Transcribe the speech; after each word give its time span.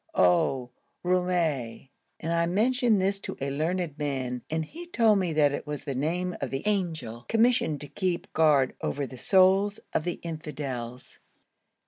O 0.15 0.71
Roumèh!" 1.05 1.89
and 2.19 2.33
I 2.33 2.47
mentioned 2.47 2.99
this 2.99 3.19
to 3.19 3.37
a 3.39 3.51
learned 3.51 3.99
man 3.99 4.41
and 4.49 4.65
he 4.65 4.87
told 4.87 5.19
me 5.19 5.31
that 5.33 5.51
it 5.51 5.67
was 5.67 5.83
the 5.83 5.93
name 5.93 6.35
of 6.41 6.49
the 6.49 6.63
angel 6.65 7.27
commissioned 7.29 7.81
to 7.81 7.87
keep 7.87 8.33
guard 8.33 8.73
over 8.81 9.05
the 9.05 9.19
souls 9.19 9.79
of 9.93 10.03
the 10.03 10.13
infidels.' 10.23 11.19